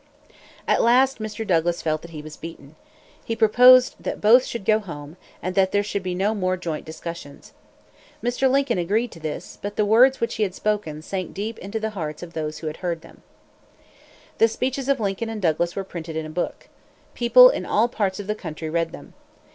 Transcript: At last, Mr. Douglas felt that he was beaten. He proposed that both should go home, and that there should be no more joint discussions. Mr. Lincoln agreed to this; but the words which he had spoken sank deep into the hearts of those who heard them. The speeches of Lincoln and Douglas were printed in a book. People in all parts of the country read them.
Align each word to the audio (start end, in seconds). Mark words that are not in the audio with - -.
At 0.67 0.81
last, 0.81 1.19
Mr. 1.19 1.45
Douglas 1.45 1.83
felt 1.83 2.01
that 2.01 2.09
he 2.09 2.23
was 2.23 2.35
beaten. 2.35 2.75
He 3.23 3.35
proposed 3.35 3.93
that 3.99 4.19
both 4.19 4.47
should 4.47 4.65
go 4.65 4.79
home, 4.79 5.15
and 5.43 5.53
that 5.53 5.71
there 5.71 5.83
should 5.83 6.01
be 6.01 6.15
no 6.15 6.33
more 6.33 6.57
joint 6.57 6.87
discussions. 6.87 7.53
Mr. 8.23 8.49
Lincoln 8.49 8.79
agreed 8.79 9.11
to 9.11 9.19
this; 9.19 9.59
but 9.61 9.75
the 9.75 9.85
words 9.85 10.19
which 10.19 10.37
he 10.37 10.41
had 10.41 10.55
spoken 10.55 11.03
sank 11.03 11.35
deep 11.35 11.59
into 11.59 11.79
the 11.79 11.91
hearts 11.91 12.23
of 12.23 12.33
those 12.33 12.57
who 12.57 12.73
heard 12.79 13.01
them. 13.01 13.21
The 14.39 14.47
speeches 14.47 14.89
of 14.89 14.99
Lincoln 14.99 15.29
and 15.29 15.39
Douglas 15.39 15.75
were 15.75 15.83
printed 15.83 16.15
in 16.15 16.25
a 16.25 16.31
book. 16.31 16.67
People 17.13 17.51
in 17.51 17.63
all 17.63 17.87
parts 17.87 18.19
of 18.19 18.25
the 18.25 18.33
country 18.33 18.71
read 18.71 18.93
them. 18.93 19.13